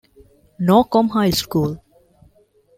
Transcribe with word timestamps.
Norcom 0.65 1.07
High 1.13 1.29
School. 1.41 1.71